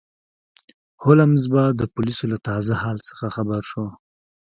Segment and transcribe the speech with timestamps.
[1.03, 3.83] هولمز به د پولیسو له تازه حال څخه خبر شو.